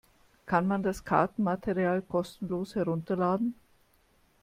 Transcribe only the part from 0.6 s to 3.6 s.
man das Kartenmaterial kostenlos herunterladen?